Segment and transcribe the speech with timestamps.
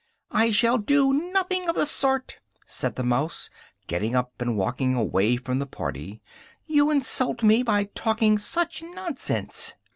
[0.31, 3.51] "I shall do nothing of the sort!" said the mouse,
[3.85, 6.23] getting up and walking away from the party,
[6.65, 9.75] "you insult me by talking such nonsense!"